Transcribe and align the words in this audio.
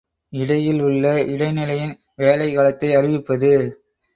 இடையில் 0.33 0.81
உள்ள 0.81 1.21
இடை 1.25 1.51
நிலையின் 1.51 1.93
வேலை 2.15 2.53
காலத்தை 2.53 2.89
அறிவிப்பது. 2.95 3.51